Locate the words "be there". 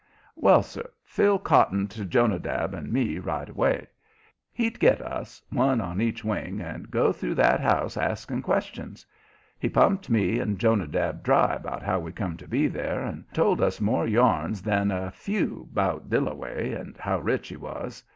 12.47-13.03